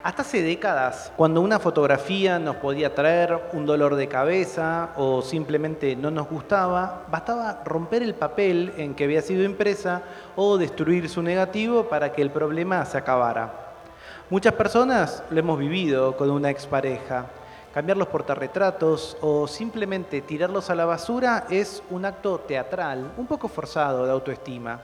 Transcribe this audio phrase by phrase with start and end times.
[0.00, 5.96] Hasta hace décadas, cuando una fotografía nos podía traer un dolor de cabeza o simplemente
[5.96, 10.02] no nos gustaba, bastaba romper el papel en que había sido impresa
[10.36, 13.52] o destruir su negativo para que el problema se acabara.
[14.30, 17.26] Muchas personas lo hemos vivido con una expareja.
[17.74, 23.48] Cambiar los portarretratos o simplemente tirarlos a la basura es un acto teatral, un poco
[23.48, 24.80] forzado de autoestima.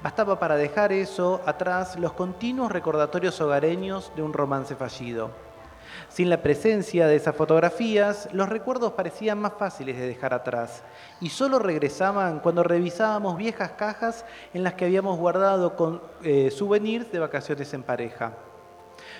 [0.00, 5.30] Bastaba para dejar eso atrás los continuos recordatorios hogareños de un romance fallido.
[6.08, 10.84] Sin la presencia de esas fotografías, los recuerdos parecían más fáciles de dejar atrás
[11.20, 17.18] y solo regresaban cuando revisábamos viejas cajas en las que habíamos guardado eh, souvenirs de
[17.18, 18.32] vacaciones en pareja.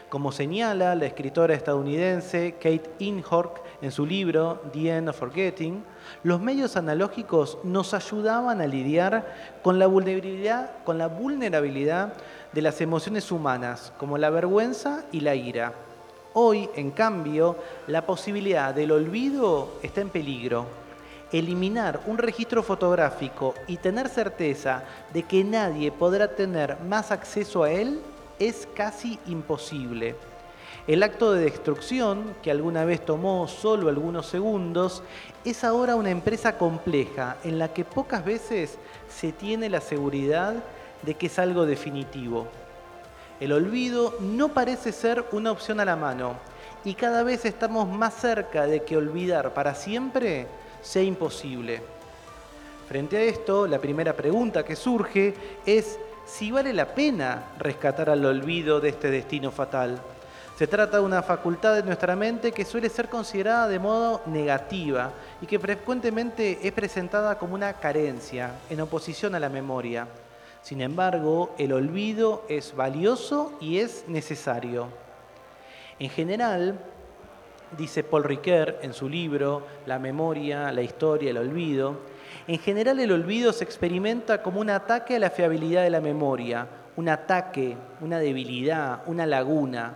[0.08, 5.84] Como señala la escritora estadounidense Kate Inhork en su libro The End of Forgetting,
[6.22, 12.14] los medios analógicos nos ayudaban a lidiar con la vulnerabilidad, con la vulnerabilidad
[12.54, 15.74] de las emociones humanas, como la vergüenza y la ira.
[16.32, 20.64] Hoy, en cambio, la posibilidad del olvido está en peligro.
[21.32, 27.70] Eliminar un registro fotográfico y tener certeza de que nadie podrá tener más acceso a
[27.70, 28.00] él
[28.38, 30.16] es casi imposible.
[30.86, 35.02] El acto de destrucción, que alguna vez tomó solo algunos segundos,
[35.44, 40.54] es ahora una empresa compleja en la que pocas veces se tiene la seguridad
[41.02, 42.46] de que es algo definitivo.
[43.38, 46.36] El olvido no parece ser una opción a la mano
[46.84, 50.46] y cada vez estamos más cerca de que olvidar para siempre
[50.80, 51.82] sea imposible.
[52.88, 55.34] Frente a esto, la primera pregunta que surge
[55.66, 59.98] es si vale la pena rescatar al olvido de este destino fatal.
[60.58, 65.10] Se trata de una facultad de nuestra mente que suele ser considerada de modo negativa
[65.40, 70.06] y que frecuentemente es presentada como una carencia en oposición a la memoria.
[70.60, 74.88] Sin embargo, el olvido es valioso y es necesario.
[75.98, 76.78] En general,
[77.78, 81.96] dice Paul Ricoeur en su libro La memoria, la historia, el olvido,
[82.46, 86.66] en general el olvido se experimenta como un ataque a la fiabilidad de la memoria,
[86.96, 89.94] un ataque, una debilidad, una laguna.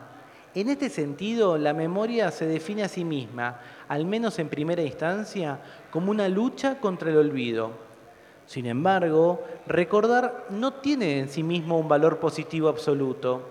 [0.54, 5.58] En este sentido, la memoria se define a sí misma, al menos en primera instancia,
[5.90, 7.72] como una lucha contra el olvido.
[8.46, 13.48] Sin embargo, recordar no tiene en sí mismo un valor positivo absoluto.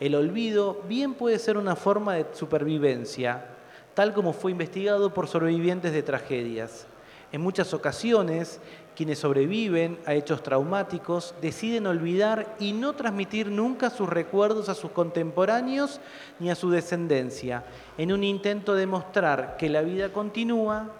[0.00, 3.44] El olvido bien puede ser una forma de supervivencia,
[3.92, 6.86] tal como fue investigado por sobrevivientes de tragedias.
[7.32, 8.60] En muchas ocasiones,
[8.96, 14.90] quienes sobreviven a hechos traumáticos deciden olvidar y no transmitir nunca sus recuerdos a sus
[14.90, 16.00] contemporáneos
[16.40, 17.64] ni a su descendencia,
[17.96, 20.90] en un intento de mostrar que la vida continúa,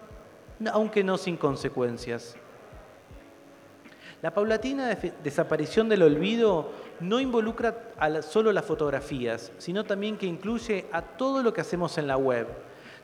[0.73, 2.37] aunque no sin consecuencias.
[4.23, 6.71] La paulatina desaparición del olvido
[7.01, 7.75] no involucra
[8.23, 12.47] solo las fotografías, sino también que incluye a todo lo que hacemos en la web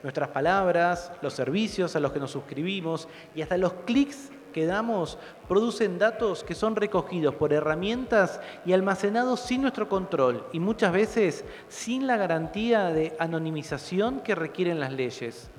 [0.03, 5.19] Nuestras palabras, los servicios a los que nos suscribimos y hasta los clics que damos
[5.49, 11.45] producen datos que son recogidos por herramientas y almacenados sin nuestro control y muchas veces
[11.69, 15.51] sin la garantía de anonimización que requieren las leyes.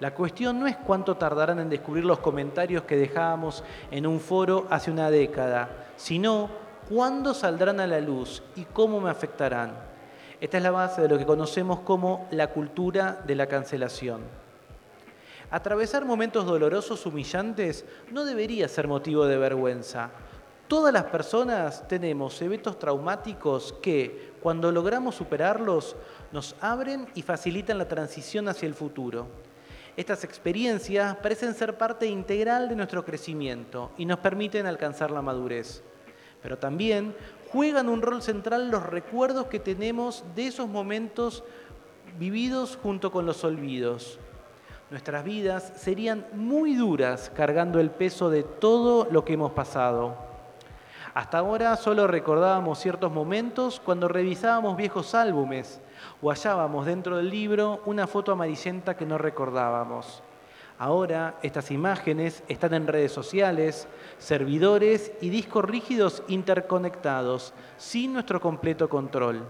[0.00, 4.66] La cuestión no es cuánto tardarán en descubrir los comentarios que dejábamos en un foro
[4.70, 6.48] hace una década, sino
[6.88, 9.91] cuándo saldrán a la luz y cómo me afectarán.
[10.42, 14.22] Esta es la base de lo que conocemos como la cultura de la cancelación.
[15.52, 20.10] Atravesar momentos dolorosos, humillantes, no debería ser motivo de vergüenza.
[20.66, 25.94] Todas las personas tenemos eventos traumáticos que, cuando logramos superarlos,
[26.32, 29.28] nos abren y facilitan la transición hacia el futuro.
[29.96, 35.84] Estas experiencias parecen ser parte integral de nuestro crecimiento y nos permiten alcanzar la madurez.
[36.42, 37.14] Pero también
[37.52, 41.44] juegan un rol central los recuerdos que tenemos de esos momentos
[42.18, 44.18] vividos junto con los olvidos.
[44.90, 50.16] Nuestras vidas serían muy duras cargando el peso de todo lo que hemos pasado.
[51.14, 55.80] Hasta ahora solo recordábamos ciertos momentos cuando revisábamos viejos álbumes
[56.22, 60.22] o hallábamos dentro del libro una foto amarillenta que no recordábamos.
[60.82, 63.86] Ahora estas imágenes están en redes sociales,
[64.18, 69.48] servidores y discos rígidos interconectados, sin nuestro completo control.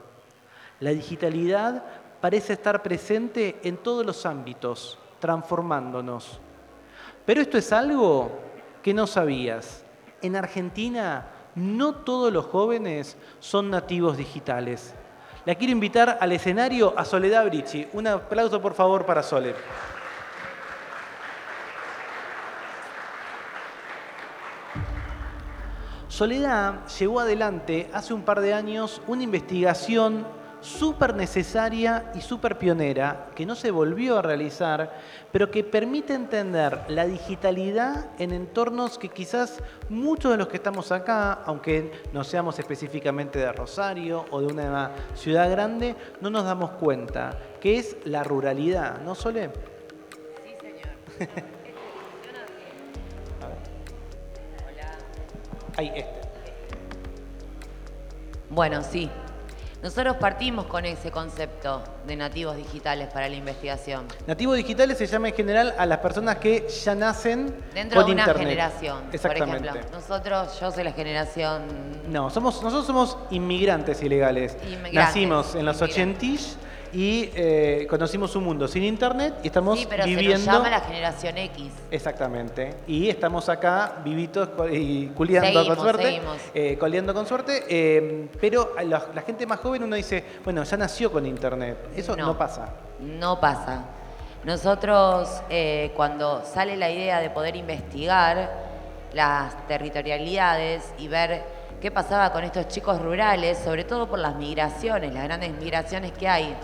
[0.81, 1.85] La digitalidad
[2.21, 6.39] parece estar presente en todos los ámbitos, transformándonos.
[7.25, 8.31] Pero esto es algo
[8.83, 9.87] que no sabías.
[10.21, 14.93] En Argentina no todos los jóvenes son nativos digitales.
[15.47, 17.89] La quiero invitar al escenario a Soledad Brici.
[17.95, 19.55] Un aplauso por favor para Sole.
[26.13, 30.27] Soledad llevó adelante hace un par de años una investigación
[30.61, 35.01] súper necesaria y súper pionera, que no se volvió a realizar,
[35.33, 40.93] pero que permite entender la digitalidad en entornos que quizás muchos de los que estamos
[40.93, 46.73] acá, aunque no seamos específicamente de Rosario o de una ciudad grande, no nos damos
[46.73, 49.49] cuenta, que es la ruralidad, ¿no, Sole?
[50.45, 51.53] Sí, señor.
[55.77, 56.21] Ahí, este.
[58.51, 59.11] Bueno, sí.
[59.83, 64.05] Nosotros partimos con ese concepto de nativos digitales para la investigación.
[64.29, 68.13] Nativos digitales se llama en general a las personas que ya nacen Dentro con de
[68.13, 68.49] una internet.
[68.49, 69.69] generación, por Exactamente.
[69.69, 69.99] ejemplo.
[69.99, 71.63] Nosotros, yo soy la generación...
[72.09, 74.57] No, somos, nosotros somos inmigrantes ilegales.
[74.63, 76.57] Inmigrantes, Nacimos en los inmigrantes.
[76.57, 80.39] 80 y eh, conocimos un mundo sin internet y estamos Sí, pero viviendo.
[80.39, 81.73] se nos llama la generación X.
[81.91, 82.75] Exactamente.
[82.87, 86.21] Y estamos acá vivitos y culiando Seguimos, con suerte.
[86.55, 87.65] eh, coleando con suerte.
[87.69, 91.79] eh, pero la, la gente más joven uno dice, bueno, ya nació con internet.
[91.97, 92.39] Eso no, No.
[92.39, 92.69] pasa.
[93.01, 93.85] No pasa.
[94.45, 98.51] Nosotros, eh, cuando sale la idea de poder investigar
[99.15, 101.43] las territorialidades y ver
[101.81, 106.29] qué pasaba con estos chicos rurales, sobre todo por las migraciones, las grandes migraciones que
[106.29, 106.55] hay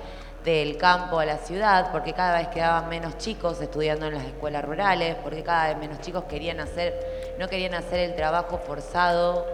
[0.44, 4.64] del campo a la ciudad, porque cada vez quedaban menos chicos estudiando en las escuelas
[4.64, 9.46] rurales, porque cada vez menos chicos querían hacer, no querían hacer el trabajo forzado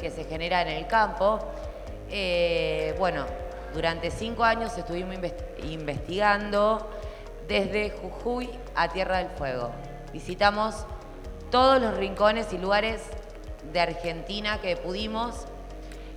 [0.00, 1.38] que se genera en el campo.
[2.10, 3.24] Eh, bueno,
[3.72, 6.90] durante cinco años estuvimos inves- investigando
[7.46, 9.70] desde Jujuy a Tierra del Fuego.
[10.12, 10.86] Visitamos
[11.50, 13.02] todos los rincones y lugares
[13.72, 15.46] de Argentina que pudimos.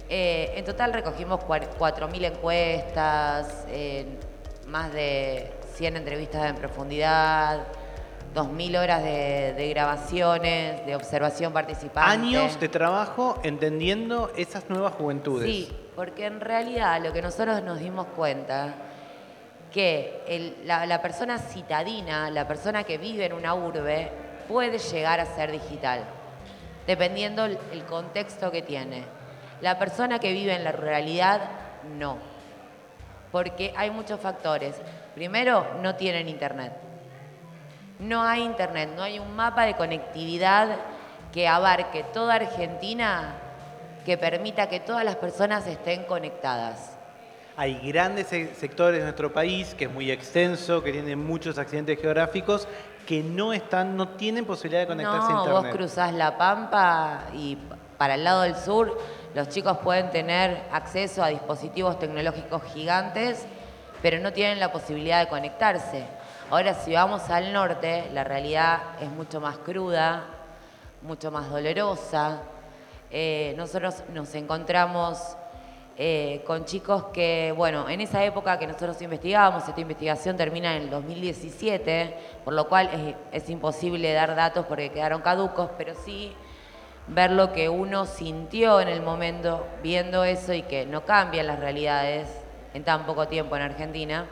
[0.10, 4.06] Eh, en total recogimos cuar- 4.000 encuestas, eh,
[4.68, 7.64] más de 100 entrevistas en profundidad,
[8.34, 12.12] 2.000 horas de, de grabaciones, de observación participante.
[12.12, 15.50] Años de trabajo entendiendo esas nuevas juventudes.
[15.50, 18.74] Sí, porque en realidad lo que nosotros nos dimos cuenta,
[19.72, 24.10] que el- la, la persona citadina, la persona que vive en una urbe,
[24.48, 26.02] puede llegar a ser digital,
[26.86, 29.04] dependiendo el contexto que tiene.
[29.62, 31.42] La persona que vive en la ruralidad,
[31.98, 32.18] no.
[33.32, 34.76] Porque hay muchos factores.
[35.14, 36.74] Primero, no tienen internet.
[38.00, 40.76] No hay internet, no hay un mapa de conectividad
[41.32, 43.36] que abarque toda Argentina
[44.06, 46.92] que permita que todas las personas estén conectadas.
[47.58, 52.00] Hay grandes se- sectores de nuestro país que es muy extenso, que tiene muchos accidentes
[52.00, 52.68] geográficos,
[53.08, 55.64] que no están, no tienen posibilidad de conectarse a No, internet.
[55.64, 57.58] vos cruzás la Pampa y
[57.98, 58.98] para el lado del sur
[59.36, 63.46] los chicos pueden tener acceso a dispositivos tecnológicos gigantes,
[64.02, 66.06] pero no tienen la posibilidad de conectarse.
[66.50, 70.24] Ahora, si vamos al norte, la realidad es mucho más cruda,
[71.02, 72.44] mucho más dolorosa.
[73.12, 75.20] Eh, nosotros nos encontramos
[75.98, 80.84] eh, con chicos que, bueno, en esa época que nosotros investigábamos, esta investigación termina en
[80.84, 82.16] el 2017,
[82.46, 86.34] por lo cual es, es imposible dar datos porque quedaron caducos, pero sí
[87.08, 91.60] ver lo que uno sintió en el momento viendo eso y que no cambian las
[91.60, 92.28] realidades
[92.74, 94.26] en tan poco tiempo en Argentina,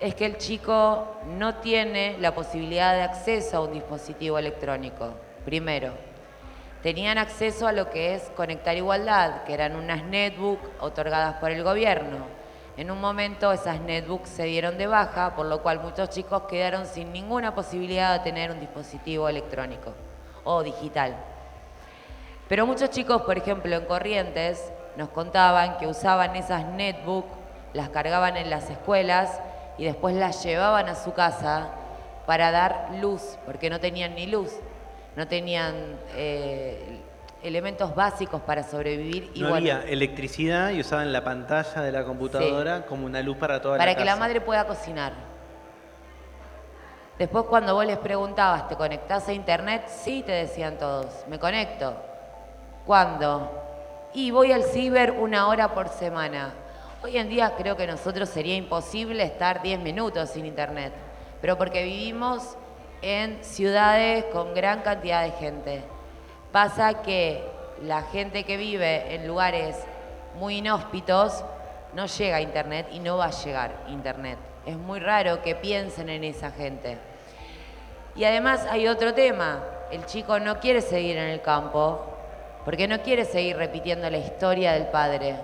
[0.00, 5.14] es que el chico no tiene la posibilidad de acceso a un dispositivo electrónico,
[5.44, 5.92] primero
[6.86, 11.64] tenían acceso a lo que es Conectar Igualdad, que eran unas netbook otorgadas por el
[11.64, 12.18] gobierno.
[12.76, 16.86] En un momento esas netbooks se dieron de baja, por lo cual muchos chicos quedaron
[16.86, 19.94] sin ninguna posibilidad de tener un dispositivo electrónico
[20.44, 21.16] o digital.
[22.48, 27.26] Pero muchos chicos, por ejemplo, en Corrientes, nos contaban que usaban esas netbook,
[27.72, 29.40] las cargaban en las escuelas
[29.78, 31.70] y después las llevaban a su casa
[32.24, 34.52] para dar luz, porque no tenían ni luz,
[35.16, 35.74] no tenían
[36.14, 37.00] eh,
[37.42, 39.30] elementos básicos para sobrevivir.
[39.34, 43.36] Y no bueno, había electricidad y usaban la pantalla de la computadora como una luz
[43.36, 44.14] para toda para la que casa.
[44.14, 45.12] la madre pueda cocinar.
[47.18, 49.88] Después cuando vos les preguntabas, ¿te conectás a internet?
[49.88, 51.96] Sí, te decían todos, me conecto.
[52.86, 53.50] ¿Cuándo?
[54.14, 56.54] Y voy al ciber una hora por semana.
[57.02, 60.92] Hoy en día creo que nosotros sería imposible estar 10 minutos sin internet,
[61.40, 62.56] pero porque vivimos
[63.02, 65.82] en ciudades con gran cantidad de gente.
[66.52, 67.44] Pasa que
[67.82, 69.76] la gente que vive en lugares
[70.38, 71.44] muy inhóspitos
[71.92, 74.38] no llega a internet y no va a llegar internet.
[74.64, 76.98] Es muy raro que piensen en esa gente.
[78.14, 82.12] Y además hay otro tema, el chico no quiere seguir en el campo
[82.66, 85.36] porque no quiere seguir repitiendo la historia del padre,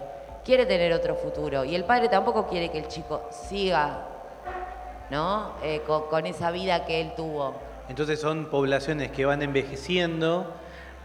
[0.44, 4.08] quiere tener otro futuro y el padre tampoco quiere que el chico siga
[5.08, 5.52] ¿no?
[5.62, 7.54] Eh, con, con esa vida que él tuvo.
[7.88, 10.52] Entonces son poblaciones que van envejeciendo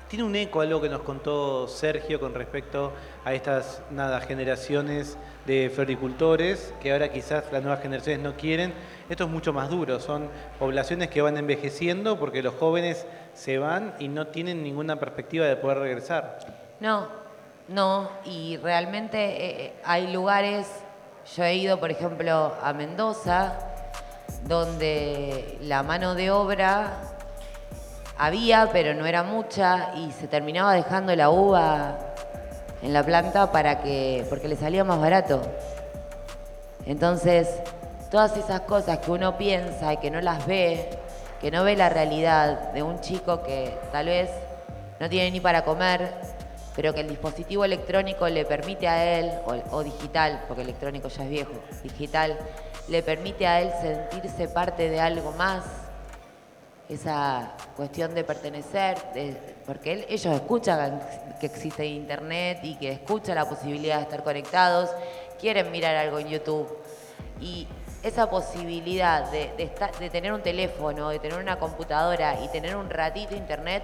[0.08, 2.94] tiene un eco algo que nos contó Sergio con respecto
[3.26, 8.74] a estas nada, generaciones de floricultores que ahora quizás las nuevas generaciones no quieren.
[9.10, 13.96] Esto es mucho más duro, son poblaciones que van envejeciendo porque los jóvenes se van
[14.00, 16.40] y no tienen ninguna perspectiva de poder regresar.
[16.80, 17.08] No,
[17.68, 20.68] no, y realmente eh, eh, hay lugares,
[21.36, 23.60] yo he ido por ejemplo a Mendoza,
[24.44, 27.17] donde la mano de obra
[28.18, 31.98] había, pero no era mucha y se terminaba dejando la uva
[32.82, 35.42] en la planta para que, porque le salía más barato.
[36.86, 37.48] Entonces,
[38.10, 40.90] todas esas cosas que uno piensa y que no las ve,
[41.42, 44.30] que no ve la realidad de un chico que tal vez
[45.00, 46.14] no tiene ni para comer,
[46.76, 51.24] pero que el dispositivo electrónico le permite a él, o, o digital, porque electrónico ya
[51.24, 52.38] es viejo, digital,
[52.88, 55.64] le permite a él sentirse parte de algo más
[56.90, 58.98] esa cuestión de pertenecer,
[59.66, 61.02] porque ellos escuchan
[61.40, 64.90] que existe Internet y que escuchan la posibilidad de estar conectados,
[65.40, 66.68] quieren mirar algo en YouTube.
[67.42, 67.68] Y
[68.04, 69.52] esa posibilidad de,
[70.00, 73.84] de tener un teléfono, de tener una computadora y tener un ratito Internet,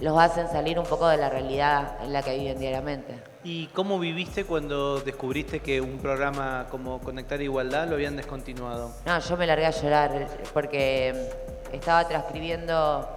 [0.00, 3.22] los hacen salir un poco de la realidad en la que viven diariamente.
[3.44, 8.92] ¿Y cómo viviste cuando descubriste que un programa como Conectar Igualdad lo habían descontinuado?
[9.04, 11.30] No, yo me largué a llorar porque
[11.72, 13.08] estaba transcribiendo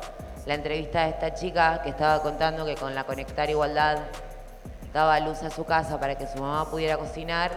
[0.45, 3.99] la entrevista de esta chica que estaba contando que con la Conectar Igualdad
[4.93, 7.51] daba luz a su casa para que su mamá pudiera cocinar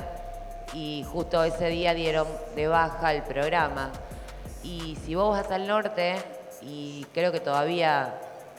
[0.73, 3.91] y justo ese día dieron de baja el programa.
[4.63, 6.17] Y si vos vas al norte,
[6.63, 8.15] y creo que todavía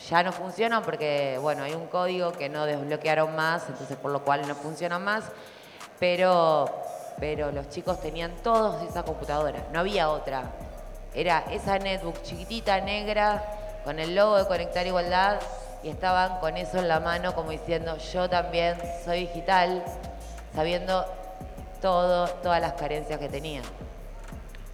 [0.09, 4.23] ya no funcionan porque, bueno, hay un código que no desbloquearon más, entonces por lo
[4.23, 5.25] cual no funcionan más,
[5.99, 6.69] pero,
[7.19, 10.51] pero los chicos tenían todos esa computadora, no había otra.
[11.13, 13.43] Era esa netbook chiquitita, negra,
[13.83, 15.39] con el logo de Conectar Igualdad,
[15.83, 19.83] y estaban con eso en la mano como diciendo, yo también soy digital,
[20.53, 21.05] sabiendo
[21.81, 23.63] todo, todas las carencias que tenían.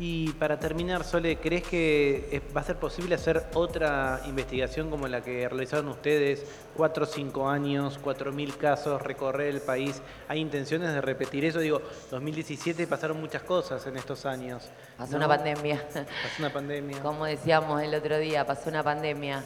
[0.06, 5.22] Y para terminar, Sole, ¿crees que va a ser posible hacer otra investigación como la
[5.22, 6.46] que realizaron ustedes?
[6.76, 10.02] Cuatro o cinco años, cuatro mil casos, recorrer el país.
[10.28, 11.62] ¿Hay intenciones de repetir eso?
[11.62, 11.82] Digo,
[12.12, 14.70] 2017 pasaron muchas cosas en estos años.
[14.98, 15.82] Pasó una pandemia.
[15.88, 16.06] Pasó
[16.40, 17.00] una pandemia.
[17.02, 19.42] Como decíamos el otro día, pasó una pandemia.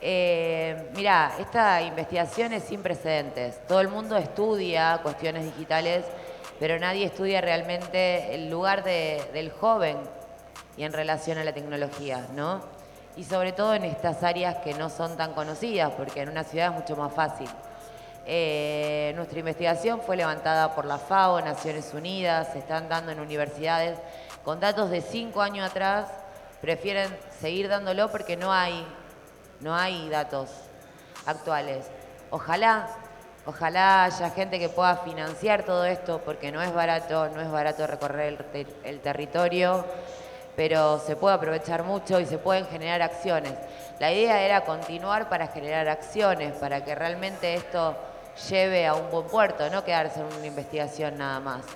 [0.00, 3.64] Eh, mira, esta investigación es sin precedentes.
[3.68, 6.04] Todo el mundo estudia cuestiones digitales
[6.58, 9.98] pero nadie estudia realmente el lugar del joven
[10.76, 12.60] y en relación a la tecnología, ¿no?
[13.16, 16.68] Y sobre todo en estas áreas que no son tan conocidas, porque en una ciudad
[16.68, 17.48] es mucho más fácil.
[18.26, 23.98] Eh, nuestra investigación fue levantada por la FAO, Naciones Unidas, se están dando en universidades
[24.44, 26.08] con datos de cinco años atrás,
[26.60, 28.86] prefieren seguir dándolo porque no hay,
[29.60, 30.48] no hay datos
[31.26, 31.86] actuales.
[32.30, 32.88] Ojalá
[33.46, 37.86] Ojalá haya gente que pueda financiar todo esto, porque no es barato, no es barato
[37.86, 38.38] recorrer
[38.84, 39.84] el, territorio,
[40.56, 43.52] pero se puede aprovechar mucho y se pueden generar acciones.
[43.98, 47.94] La idea era continuar para generar acciones, para que realmente esto
[48.48, 51.66] lleve a un buen puerto, no quedarse en una investigación nada más.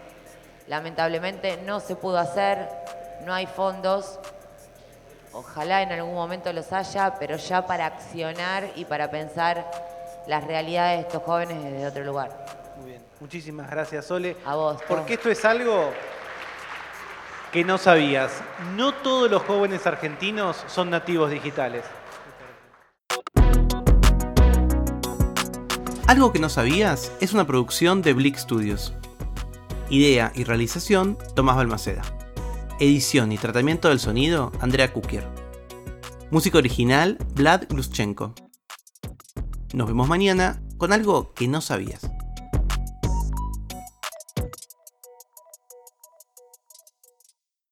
[0.68, 2.66] Lamentablemente no se pudo hacer,
[3.26, 4.18] no hay fondos.
[5.34, 9.66] Ojalá en algún momento los haya, pero ya para accionar y para pensar
[10.28, 12.44] las realidades de estos jóvenes desde otro lugar.
[12.78, 13.02] Muy bien.
[13.18, 14.37] Muchísimas gracias, Sole.
[14.44, 14.80] A vos.
[14.87, 15.90] Porque esto es algo
[17.50, 18.30] que no sabías.
[18.76, 21.85] No todos los jóvenes argentinos son nativos digitales.
[26.06, 28.92] Algo que no sabías es una producción de Blick Studios.
[29.88, 32.02] Idea y realización, Tomás Balmaceda.
[32.78, 35.26] Edición y tratamiento del sonido, Andrea Kukier.
[36.30, 38.35] Música original, Vlad Gluschenko.
[39.75, 42.07] Nos vemos mañana con algo que no sabías.